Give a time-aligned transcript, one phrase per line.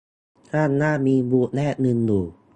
[0.51, 2.23] ข้างหน้ามีบูธแลกเงินอยู่